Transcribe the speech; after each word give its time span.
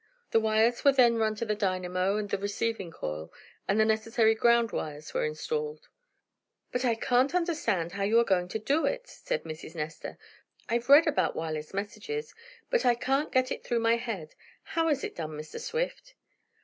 The 0.31 0.39
wires 0.39 0.83
were 0.83 0.91
then 0.93 1.17
run 1.17 1.35
to 1.35 1.45
the 1.45 1.53
dynamo, 1.53 2.17
and 2.17 2.27
the 2.27 2.39
receiving 2.39 2.89
coil, 2.89 3.31
and 3.67 3.79
the 3.79 3.85
necessary 3.85 4.33
ground 4.33 4.71
wires 4.71 5.13
were 5.13 5.23
installed. 5.25 5.89
"But 6.71 6.83
I 6.83 6.95
can't 6.95 7.35
understand 7.35 7.91
how 7.91 8.01
you 8.01 8.19
are 8.19 8.23
going 8.23 8.47
to 8.47 8.57
do 8.57 8.87
it," 8.87 9.05
said 9.07 9.43
Mrs. 9.43 9.75
Nestor. 9.75 10.17
"I've 10.67 10.89
read 10.89 11.05
about 11.05 11.35
wireless 11.35 11.71
messages, 11.71 12.33
but 12.71 12.83
I 12.83 12.95
can't 12.95 13.31
get 13.31 13.51
it 13.51 13.63
through 13.63 13.81
my 13.81 13.97
head. 13.97 14.33
How 14.63 14.87
is 14.89 15.03
it 15.03 15.13
done, 15.15 15.33
Mr. 15.37 15.59
Swift?" 15.59 16.15